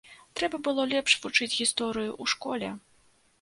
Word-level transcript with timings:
Трэба 0.39 0.59
было 0.67 0.85
лепш 0.93 1.11
вучыць 1.25 1.49
гісторыю 1.59 2.11
ў 2.23 2.35
школе. 2.35 2.73